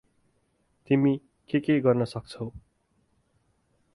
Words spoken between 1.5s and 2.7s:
के के गर्न सक्छौ?